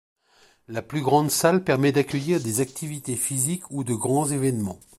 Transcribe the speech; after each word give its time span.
La 0.67 0.81
plus 0.81 1.03
grande 1.03 1.29
salle 1.29 1.63
permet 1.63 1.91
d'accueillir 1.91 2.41
des 2.41 2.59
activités 2.59 3.15
physiques 3.15 3.69
ou 3.69 3.83
de 3.83 3.93
grands 3.93 4.25
événements. 4.25 4.79